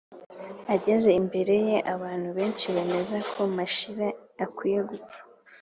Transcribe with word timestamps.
ageze 0.75 1.09
imbere 1.21 1.55
ye 1.67 1.77
abantu 1.93 2.29
benshi 2.37 2.65
bemeza 2.75 3.17
ko 3.31 3.41
mashira 3.55 4.07
akwiye 4.45 4.79
gupfa. 4.89 5.19